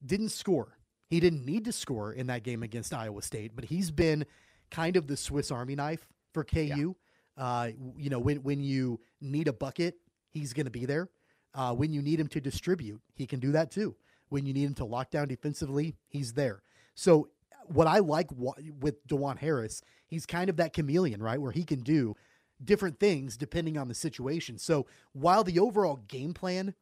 didn't 0.04 0.30
score. 0.30 0.78
He 1.08 1.20
didn't 1.20 1.44
need 1.44 1.64
to 1.64 1.72
score 1.72 2.12
in 2.12 2.28
that 2.28 2.44
game 2.44 2.62
against 2.62 2.94
Iowa 2.94 3.22
State, 3.22 3.52
but 3.54 3.64
he's 3.64 3.90
been 3.90 4.24
kind 4.70 4.96
of 4.96 5.06
the 5.06 5.16
Swiss 5.16 5.50
Army 5.50 5.74
knife 5.74 6.06
for 6.32 6.44
KU. 6.44 6.60
Yeah. 6.60 6.86
Uh, 7.36 7.70
you 7.96 8.10
know, 8.10 8.18
when 8.18 8.42
when 8.42 8.60
you 8.60 9.00
need 9.20 9.48
a 9.48 9.52
bucket, 9.52 9.96
he's 10.30 10.52
going 10.52 10.66
to 10.66 10.70
be 10.70 10.86
there. 10.86 11.08
Uh, 11.54 11.74
when 11.74 11.92
you 11.92 12.00
need 12.00 12.20
him 12.20 12.28
to 12.28 12.40
distribute, 12.40 13.00
he 13.14 13.26
can 13.26 13.40
do 13.40 13.52
that 13.52 13.70
too. 13.70 13.96
When 14.28 14.46
you 14.46 14.52
need 14.52 14.66
him 14.66 14.74
to 14.74 14.84
lock 14.84 15.10
down 15.10 15.26
defensively, 15.26 15.96
he's 16.08 16.32
there. 16.34 16.62
So 16.94 17.28
what 17.66 17.86
I 17.86 17.98
like 17.98 18.28
with 18.32 19.06
Dajuan 19.08 19.38
Harris, 19.38 19.82
he's 20.06 20.26
kind 20.26 20.48
of 20.48 20.56
that 20.56 20.72
chameleon, 20.72 21.22
right? 21.22 21.40
Where 21.40 21.52
he 21.52 21.64
can 21.64 21.80
do 21.80 22.14
different 22.64 23.00
things 23.00 23.36
depending 23.36 23.76
on 23.76 23.88
the 23.88 23.94
situation. 23.94 24.58
So 24.58 24.86
while 25.12 25.44
the 25.44 25.58
overall 25.58 26.00
game 26.08 26.34
plan 26.34 26.74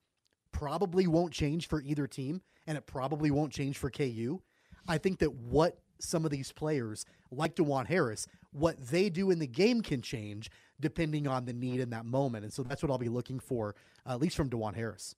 probably 0.53 1.07
won't 1.07 1.33
change 1.33 1.69
for 1.69 1.81
either 1.83 2.07
team, 2.07 2.43
and 2.67 2.77
it 2.77 2.87
probably 2.87 3.31
won't 3.31 3.53
change 3.53 3.79
for 3.79 3.91
KU, 3.91 4.41
I 4.87 4.99
think 4.99 5.19
that 5.21 5.35
what 5.35 5.79
some 6.01 6.25
of 6.25 6.31
these 6.31 6.53
players, 6.53 7.05
like 7.31 7.57
Dajuan 7.57 7.87
Harris, 7.87 8.27
what 8.53 8.79
they 8.89 9.09
do 9.11 9.31
in 9.31 9.39
the 9.39 9.47
game 9.47 9.83
can 9.83 10.03
change 10.03 10.51
depending 10.81 11.27
on 11.27 11.45
the 11.45 11.53
need 11.53 11.81
in 11.81 11.91
that 11.91 12.05
moment. 12.05 12.45
And 12.45 12.53
so 12.53 12.63
that's 12.63 12.83
what 12.83 12.91
I'll 12.91 12.99
be 12.99 13.09
looking 13.09 13.41
for, 13.41 13.75
uh, 14.07 14.13
at 14.13 14.21
least 14.21 14.37
from 14.37 14.49
Dajuan 14.49 14.75
Harris. 14.75 15.15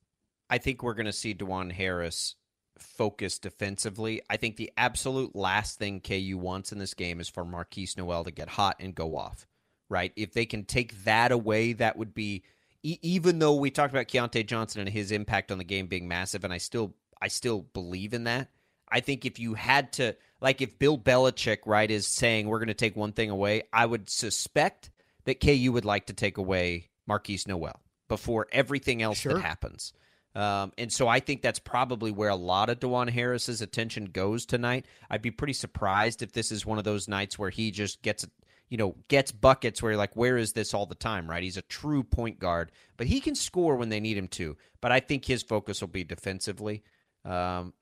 I 0.48 0.58
think 0.58 0.82
we're 0.82 0.94
going 0.94 1.06
to 1.06 1.12
see 1.12 1.34
Dajuan 1.34 1.72
Harris 1.72 2.34
focus 2.78 3.38
defensively. 3.38 4.22
I 4.30 4.36
think 4.36 4.56
the 4.56 4.72
absolute 4.76 5.36
last 5.36 5.78
thing 5.78 6.00
KU 6.00 6.38
wants 6.38 6.72
in 6.72 6.78
this 6.78 6.94
game 6.94 7.20
is 7.20 7.28
for 7.28 7.44
Markquis 7.44 7.96
Nowell 7.96 8.24
to 8.24 8.30
get 8.30 8.48
hot 8.48 8.76
and 8.80 8.94
go 8.94 9.16
off. 9.16 9.46
Right? 9.90 10.12
If 10.16 10.32
they 10.32 10.46
can 10.46 10.64
take 10.64 11.04
that 11.04 11.32
away, 11.32 11.74
that 11.74 11.98
would 11.98 12.14
be 12.14 12.44
even 12.82 13.38
though 13.38 13.56
we 13.56 13.70
talked 13.70 13.92
about 13.92 14.08
Keyontae 14.08 14.46
Johnson 14.46 14.80
and 14.80 14.88
his 14.88 15.12
impact 15.12 15.52
on 15.52 15.58
the 15.58 15.64
game 15.64 15.86
being 15.86 16.08
massive, 16.08 16.44
and 16.44 16.52
I 16.52 16.58
still 16.58 16.94
I 17.20 17.28
still 17.28 17.66
believe 17.74 18.14
in 18.14 18.24
that. 18.24 18.48
I 18.88 19.00
think 19.00 19.26
if 19.26 19.38
you 19.38 19.54
had 19.54 19.92
to 19.94 20.16
like 20.40 20.62
if 20.62 20.78
Bill 20.78 20.96
Belichick, 20.96 21.58
right, 21.66 21.90
is 21.90 22.06
saying 22.06 22.48
we're 22.48 22.58
gonna 22.58 22.72
take 22.72 22.96
one 22.96 23.12
thing 23.12 23.28
away, 23.28 23.64
I 23.72 23.84
would 23.84 24.08
suspect 24.08 24.90
that 25.24 25.40
KU 25.40 25.72
would 25.72 25.84
like 25.84 26.06
to 26.06 26.14
take 26.14 26.38
away 26.38 26.88
Markquis 27.08 27.46
Nowell 27.46 27.80
before 28.08 28.46
everything 28.52 29.02
else 29.02 29.18
sure. 29.18 29.34
that 29.34 29.42
happens. 29.42 29.92
Um, 30.34 30.72
and 30.78 30.92
so 30.92 31.08
I 31.08 31.18
think 31.20 31.42
that's 31.42 31.58
probably 31.58 32.12
where 32.12 32.28
a 32.28 32.36
lot 32.36 32.70
of 32.70 32.78
Dajuan 32.78 33.10
Harris's 33.10 33.62
attention 33.62 34.06
goes 34.06 34.46
tonight. 34.46 34.86
I'd 35.10 35.22
be 35.22 35.32
pretty 35.32 35.54
surprised 35.54 36.22
if 36.22 36.32
this 36.32 36.52
is 36.52 36.64
one 36.64 36.78
of 36.78 36.84
those 36.84 37.08
nights 37.08 37.38
where 37.38 37.50
he 37.50 37.72
just 37.72 38.00
gets, 38.02 38.26
you 38.70 38.78
know, 38.78 38.96
gets 39.08 39.32
buckets 39.32 39.82
where 39.82 39.92
you're 39.92 39.98
like, 39.98 40.16
where 40.16 40.38
is 40.38 40.52
this 40.52 40.72
all 40.72 40.86
the 40.86 40.94
time, 40.94 41.28
right? 41.28 41.42
He's 41.42 41.58
a 41.58 41.62
true 41.62 42.02
point 42.02 42.38
guard, 42.38 42.72
but 42.96 43.06
he 43.06 43.20
can 43.20 43.34
score 43.34 43.76
when 43.76 43.90
they 43.90 44.00
need 44.00 44.16
him 44.16 44.28
to. 44.28 44.56
But 44.80 44.92
I 44.92 45.00
think 45.00 45.24
his 45.26 45.42
focus 45.42 45.80
will 45.80 45.88
be 45.88 46.04
defensively. 46.04 46.82
Um, 47.24 47.74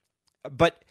but 0.50 0.82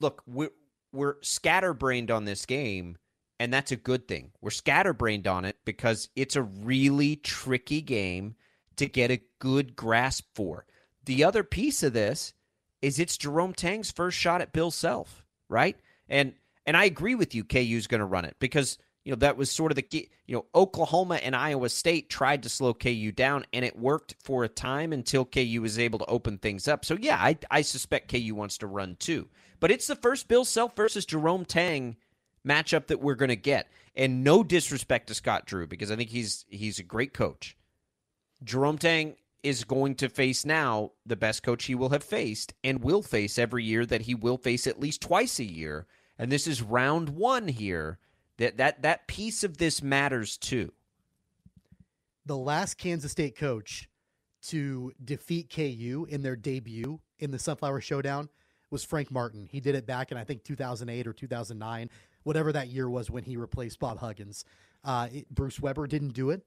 look, 0.00 0.22
we're, 0.26 0.52
we're 0.92 1.16
scatterbrained 1.20 2.10
on 2.10 2.24
this 2.24 2.46
game, 2.46 2.96
and 3.38 3.52
that's 3.52 3.72
a 3.72 3.76
good 3.76 4.08
thing. 4.08 4.30
We're 4.40 4.50
scatterbrained 4.50 5.26
on 5.26 5.44
it 5.44 5.56
because 5.66 6.08
it's 6.16 6.36
a 6.36 6.42
really 6.42 7.16
tricky 7.16 7.82
game 7.82 8.36
to 8.76 8.86
get 8.86 9.10
a 9.10 9.20
good 9.40 9.76
grasp 9.76 10.24
for 10.34 10.64
the 11.04 11.24
other 11.24 11.42
piece 11.42 11.82
of 11.82 11.92
this 11.92 12.34
is 12.82 12.98
it's 12.98 13.16
Jerome 13.16 13.52
Tang's 13.52 13.90
first 13.90 14.16
shot 14.16 14.40
at 14.40 14.52
Bill 14.52 14.70
Self, 14.70 15.24
right? 15.48 15.76
And 16.08 16.34
and 16.66 16.76
I 16.76 16.84
agree 16.84 17.14
with 17.14 17.34
you. 17.34 17.44
KU's 17.44 17.86
going 17.86 18.00
to 18.00 18.04
run 18.04 18.24
it 18.24 18.36
because 18.38 18.78
you 19.04 19.12
know 19.12 19.16
that 19.16 19.36
was 19.36 19.50
sort 19.50 19.72
of 19.72 19.76
the 19.76 19.82
key 19.82 20.10
you 20.26 20.36
know 20.36 20.46
Oklahoma 20.54 21.16
and 21.16 21.34
Iowa 21.34 21.68
State 21.68 22.10
tried 22.10 22.42
to 22.42 22.48
slow 22.48 22.74
KU 22.74 23.12
down, 23.12 23.44
and 23.52 23.64
it 23.64 23.78
worked 23.78 24.14
for 24.22 24.44
a 24.44 24.48
time 24.48 24.92
until 24.92 25.24
KU 25.24 25.60
was 25.62 25.78
able 25.78 25.98
to 25.98 26.06
open 26.06 26.38
things 26.38 26.68
up. 26.68 26.84
So 26.84 26.96
yeah, 27.00 27.16
I 27.16 27.38
I 27.50 27.62
suspect 27.62 28.10
KU 28.10 28.34
wants 28.34 28.58
to 28.58 28.66
run 28.66 28.96
too, 28.98 29.28
but 29.58 29.70
it's 29.70 29.86
the 29.86 29.96
first 29.96 30.28
Bill 30.28 30.44
Self 30.44 30.76
versus 30.76 31.06
Jerome 31.06 31.44
Tang 31.44 31.96
matchup 32.46 32.86
that 32.86 33.00
we're 33.00 33.14
going 33.14 33.30
to 33.30 33.36
get. 33.36 33.68
And 33.94 34.22
no 34.24 34.42
disrespect 34.42 35.08
to 35.08 35.14
Scott 35.14 35.46
Drew 35.46 35.66
because 35.66 35.90
I 35.90 35.96
think 35.96 36.10
he's 36.10 36.44
he's 36.48 36.78
a 36.78 36.84
great 36.84 37.12
coach. 37.12 37.56
Jerome 38.42 38.78
Tang 38.78 39.16
is 39.42 39.64
going 39.64 39.94
to 39.96 40.08
face 40.08 40.44
now 40.44 40.92
the 41.04 41.16
best 41.16 41.42
coach 41.42 41.64
he 41.64 41.74
will 41.74 41.88
have 41.90 42.04
faced 42.04 42.52
and 42.62 42.82
will 42.82 43.02
face 43.02 43.38
every 43.38 43.64
year 43.64 43.84
that 43.86 44.02
he 44.02 44.14
will 44.14 44.36
face 44.36 44.66
at 44.66 44.80
least 44.80 45.00
twice 45.00 45.38
a 45.38 45.44
year. 45.44 45.86
And 46.18 46.30
this 46.30 46.46
is 46.46 46.62
round 46.62 47.10
one 47.10 47.48
here. 47.48 47.98
That 48.40 48.56
that 48.56 48.82
that 48.82 49.06
piece 49.06 49.44
of 49.44 49.58
this 49.58 49.82
matters 49.82 50.38
too. 50.38 50.72
The 52.24 52.38
last 52.38 52.78
Kansas 52.78 53.12
State 53.12 53.36
coach 53.36 53.86
to 54.46 54.92
defeat 55.04 55.52
KU 55.54 56.06
in 56.08 56.22
their 56.22 56.36
debut 56.36 57.00
in 57.18 57.32
the 57.32 57.38
Sunflower 57.38 57.82
Showdown 57.82 58.30
was 58.70 58.82
Frank 58.82 59.10
Martin. 59.10 59.46
He 59.50 59.60
did 59.60 59.74
it 59.74 59.84
back 59.84 60.10
in 60.10 60.16
I 60.16 60.24
think 60.24 60.42
2008 60.44 61.06
or 61.06 61.12
2009, 61.12 61.90
whatever 62.22 62.50
that 62.52 62.68
year 62.68 62.88
was 62.88 63.10
when 63.10 63.24
he 63.24 63.36
replaced 63.36 63.78
Bob 63.78 63.98
Huggins. 63.98 64.46
Uh, 64.82 65.08
it, 65.12 65.28
Bruce 65.28 65.60
Weber 65.60 65.86
didn't 65.86 66.14
do 66.14 66.30
it. 66.30 66.42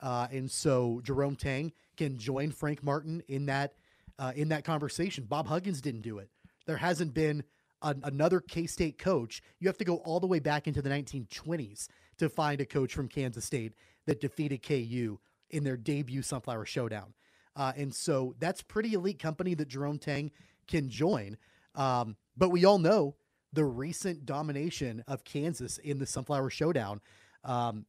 Uh, 0.00 0.26
and 0.32 0.50
so 0.50 1.00
Jerome 1.04 1.36
Tang 1.36 1.72
can 1.96 2.18
join 2.18 2.50
Frank 2.50 2.82
Martin 2.82 3.22
in 3.28 3.46
that 3.46 3.74
uh, 4.18 4.32
in 4.34 4.48
that 4.48 4.64
conversation. 4.64 5.24
Bob 5.24 5.46
Huggins 5.46 5.80
didn't 5.80 6.02
do 6.02 6.18
it. 6.18 6.28
There 6.66 6.78
hasn't 6.78 7.14
been 7.14 7.44
another 7.82 8.40
K 8.40 8.66
State 8.66 8.98
coach. 8.98 9.42
You 9.60 9.68
have 9.68 9.78
to 9.78 9.84
go 9.84 9.96
all 9.98 10.20
the 10.20 10.26
way 10.26 10.38
back 10.38 10.66
into 10.66 10.82
the 10.82 10.90
1920s 10.90 11.88
to 12.18 12.28
find 12.28 12.60
a 12.60 12.66
coach 12.66 12.94
from 12.94 13.08
Kansas 13.08 13.44
State 13.44 13.74
that 14.06 14.20
defeated 14.20 14.62
KU 14.62 15.18
in 15.50 15.64
their 15.64 15.76
debut 15.76 16.22
Sunflower 16.22 16.66
Showdown. 16.66 17.14
Uh, 17.54 17.72
and 17.76 17.94
so 17.94 18.34
that's 18.38 18.62
pretty 18.62 18.92
elite 18.92 19.18
company 19.18 19.54
that 19.54 19.68
Jerome 19.68 19.98
Tang 19.98 20.30
can 20.66 20.88
join. 20.88 21.36
Um, 21.74 22.16
but 22.36 22.50
we 22.50 22.64
all 22.64 22.78
know 22.78 23.16
the 23.52 23.64
recent 23.64 24.26
domination 24.26 25.02
of 25.06 25.24
Kansas 25.24 25.78
in 25.78 25.98
the 25.98 26.06
Sunflower 26.06 26.50
Showdown. 26.50 27.00
Um, 27.44 27.86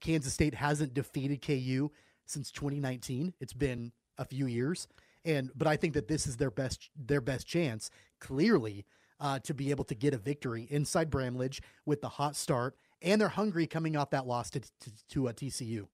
Kansas 0.00 0.32
State 0.32 0.54
hasn't 0.54 0.94
defeated 0.94 1.42
KU 1.42 1.90
since 2.26 2.50
2019. 2.50 3.34
It's 3.40 3.52
been 3.52 3.92
a 4.18 4.24
few 4.24 4.46
years. 4.46 4.88
And 5.24 5.50
but 5.54 5.68
I 5.68 5.76
think 5.76 5.94
that 5.94 6.08
this 6.08 6.26
is 6.26 6.36
their 6.36 6.50
best 6.50 6.90
their 6.96 7.20
best 7.20 7.46
chance, 7.46 7.90
clearly, 8.20 8.84
uh, 9.22 9.38
to 9.38 9.54
be 9.54 9.70
able 9.70 9.84
to 9.84 9.94
get 9.94 10.12
a 10.12 10.18
victory 10.18 10.66
inside 10.68 11.08
Bramlage 11.08 11.62
with 11.86 12.02
the 12.02 12.08
hot 12.08 12.36
start, 12.36 12.76
and 13.00 13.20
they're 13.20 13.28
hungry 13.28 13.66
coming 13.66 13.96
off 13.96 14.10
that 14.10 14.26
loss 14.26 14.50
to 14.50 14.60
to, 14.60 14.90
to 15.10 15.28
a 15.28 15.32
TCU. 15.32 15.86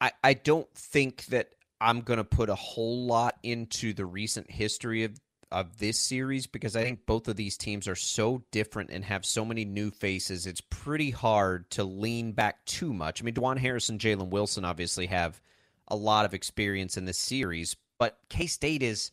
I, 0.00 0.12
I 0.24 0.34
don't 0.34 0.72
think 0.74 1.26
that 1.26 1.50
I'm 1.80 2.00
going 2.00 2.16
to 2.16 2.24
put 2.24 2.48
a 2.48 2.54
whole 2.54 3.06
lot 3.06 3.36
into 3.42 3.92
the 3.92 4.06
recent 4.06 4.50
history 4.50 5.04
of 5.04 5.20
of 5.52 5.78
this 5.78 6.00
series 6.00 6.48
because 6.48 6.74
I 6.74 6.82
think 6.82 7.06
both 7.06 7.28
of 7.28 7.36
these 7.36 7.56
teams 7.56 7.86
are 7.86 7.94
so 7.94 8.42
different 8.50 8.90
and 8.90 9.04
have 9.04 9.24
so 9.24 9.44
many 9.44 9.64
new 9.64 9.90
faces. 9.92 10.46
It's 10.46 10.62
pretty 10.62 11.10
hard 11.10 11.70
to 11.72 11.84
lean 11.84 12.32
back 12.32 12.64
too 12.64 12.92
much. 12.92 13.22
I 13.22 13.24
mean, 13.24 13.34
Dajuan 13.34 13.58
Harris 13.58 13.88
and 13.88 14.00
Jalen 14.00 14.30
Wilson 14.30 14.64
obviously 14.64 15.06
have 15.06 15.40
a 15.86 15.94
lot 15.94 16.24
of 16.24 16.34
experience 16.34 16.96
in 16.96 17.04
this 17.04 17.18
series, 17.18 17.76
but 17.98 18.18
K 18.30 18.46
State 18.46 18.82
is 18.82 19.12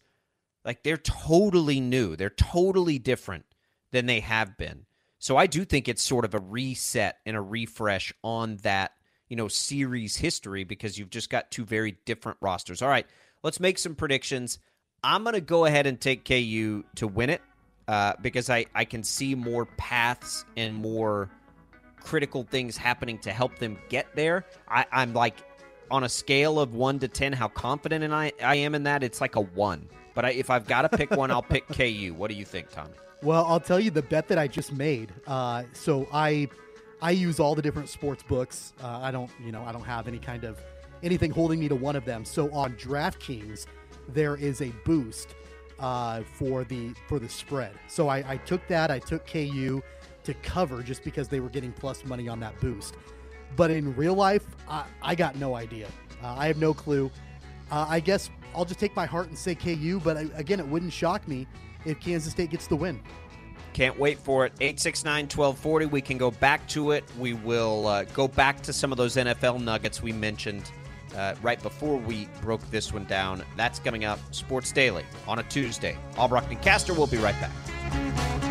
like 0.66 0.84
they're 0.84 0.98
totally 0.98 1.80
new. 1.80 2.16
They're 2.16 2.30
totally 2.30 3.00
different 3.00 3.46
than 3.92 4.06
they 4.06 4.20
have 4.20 4.58
been. 4.58 4.86
So 5.20 5.38
I 5.38 5.48
do 5.48 5.66
think 5.66 5.88
it's 5.88 6.02
sort 6.02 6.26
of 6.26 6.34
a 6.34 6.40
reset 6.40 7.18
and 7.26 7.38
a 7.38 7.42
refresh 7.42 8.14
on 8.24 8.58
that, 8.58 8.94
you 9.30 9.36
know, 9.36 9.48
series 9.48 10.18
history 10.18 10.64
because 10.64 10.98
you've 10.98 11.10
just 11.10 11.30
got 11.30 11.52
two 11.52 11.64
very 11.64 11.98
different 12.06 12.40
rosters. 12.42 12.82
All 12.82 12.90
right, 12.90 13.06
let's 13.44 13.60
make 13.60 13.78
some 13.78 13.96
predictions. 13.96 14.60
I'm 15.04 15.24
going 15.24 15.34
to 15.34 15.42
go 15.42 15.66
ahead 15.66 15.86
and 15.88 16.00
take 16.00 16.26
KU 16.26 16.84
to 16.96 17.08
win 17.08 17.30
it 17.30 17.42
uh, 17.88 18.14
because 18.22 18.50
I, 18.50 18.66
I 18.74 18.86
can 18.86 19.04
see 19.04 19.36
more 19.36 19.66
paths 19.66 20.46
and 20.58 20.76
more 20.76 21.30
critical 22.00 22.44
things 22.44 22.76
happening 22.78 23.20
to 23.20 23.32
help 23.32 23.60
them 23.60 23.78
get 23.90 24.16
there. 24.16 24.46
I, 24.68 24.86
I'm 24.92 25.14
like 25.14 25.38
on 25.92 26.04
a 26.04 26.10
scale 26.10 26.60
of 26.60 26.74
one 26.74 27.00
to 27.00 27.08
10, 27.08 27.34
how 27.34 27.48
confident 27.48 28.12
I, 28.12 28.32
I 28.42 28.56
am 28.56 28.74
in 28.76 28.84
that, 28.84 29.04
it's 29.04 29.22
like 29.22 29.36
a 29.36 29.42
one. 29.42 29.88
But 30.14 30.26
I, 30.26 30.30
if 30.32 30.50
I've 30.50 30.68
got 30.68 30.84
to 30.84 30.90
pick 30.90 31.12
one, 31.12 31.32
I'll 31.32 31.42
pick 31.42 31.68
KU. 31.68 32.14
What 32.16 32.30
do 32.30 32.36
you 32.36 32.46
think, 32.46 32.70
Tommy? 32.72 32.94
Well, 33.24 33.46
I'll 33.46 33.60
tell 33.60 33.80
you 33.80 33.92
the 33.92 34.02
bet 34.02 34.28
that 34.30 34.38
I 34.38 34.48
just 34.48 34.74
made. 34.74 35.14
Uh, 35.28 35.64
so 35.74 36.08
I 36.12 36.50
I 37.02 37.12
use 37.12 37.40
all 37.40 37.56
the 37.56 37.62
different 37.62 37.90
sports 37.90 38.24
books. 38.24 38.74
Uh, 38.82 39.00
I 39.02 39.12
don't, 39.12 39.32
you 39.44 39.52
know, 39.52 39.64
I 39.64 39.72
don't 39.72 39.84
have 39.84 40.08
any 40.08 40.20
kind 40.20 40.44
of 40.44 40.60
anything 41.04 41.32
holding 41.32 41.60
me 41.60 41.68
to 41.68 41.76
one 41.76 41.96
of 41.96 42.06
them. 42.06 42.26
So 42.26 42.52
on 42.52 42.74
DraftKings, 42.74 43.66
there 44.08 44.36
is 44.36 44.62
a 44.62 44.70
boost 44.86 45.36
uh, 45.80 46.22
for 46.34 46.64
the 46.64 46.94
for 47.08 47.20
the 47.20 47.30
spread. 47.30 47.74
So 47.88 48.08
I, 48.08 48.24
I 48.28 48.38
took 48.38 48.66
that. 48.68 48.92
I 48.92 49.00
took 49.00 49.26
KU 49.28 49.82
to 50.24 50.34
cover 50.36 50.84
just 50.84 51.04
because 51.04 51.28
they 51.28 51.40
were 51.40 51.50
getting 51.50 51.72
plus 51.72 52.06
money 52.06 52.28
on 52.28 52.40
that 52.42 52.60
boost. 52.60 52.96
But 53.56 53.72
in 53.72 53.96
real 53.96 54.14
life, 54.14 54.46
I, 54.70 54.86
I 55.02 55.16
got 55.16 55.36
no 55.36 55.56
idea. 55.56 55.88
Uh, 56.24 56.36
I 56.38 56.48
have 56.48 56.58
no 56.58 56.74
clue. 56.74 57.12
Uh, 57.72 57.86
I 57.90 58.00
guess 58.00 58.30
I'll 58.56 58.66
just 58.66 58.80
take 58.80 58.96
my 58.96 59.06
heart 59.06 59.28
and 59.28 59.38
say 59.38 59.56
KU. 59.56 60.00
But 60.04 60.18
I, 60.18 60.22
again, 60.36 60.60
it 60.60 60.68
wouldn't 60.68 60.94
shock 60.94 61.28
me 61.28 61.48
if 61.86 62.00
Kansas 62.00 62.32
State 62.32 62.52
gets 62.52 62.68
the 62.68 62.76
win. 62.76 63.02
Can't 63.74 63.98
wait 63.98 64.20
for 64.20 64.46
it. 64.46 64.54
869 64.60 65.24
1240. 65.26 65.86
We 65.86 66.02
can 66.02 66.18
go 66.18 66.32
back 66.32 66.68
to 66.70 66.92
it. 66.92 67.06
We 67.18 67.34
will 67.34 67.88
uh, 67.88 68.04
go 68.06 68.28
back 68.28 68.62
to 68.64 68.74
some 68.74 68.92
of 68.92 68.98
those 68.98 69.16
NFL 69.16 69.62
nuggets 69.64 70.02
we 70.02 70.12
mentioned 70.12 70.72
uh, 71.16 71.36
right 71.42 71.62
before 71.62 71.98
we 71.98 72.28
broke 72.42 72.62
this 72.70 72.94
one 72.94 73.06
down. 73.06 73.44
That's 73.56 73.80
coming 73.80 74.06
up 74.06 74.20
Sports 74.32 74.72
Daily 74.72 75.06
on 75.28 75.40
a 75.40 75.44
Tuesday. 75.44 75.98
Albrock 76.16 76.50
and 76.50 76.62
Caster 76.62 76.94
will 76.94 77.08
be 77.08 77.18
right 77.18 77.36
back. 77.40 78.51